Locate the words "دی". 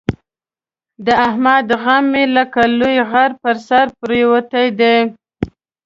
4.79-4.97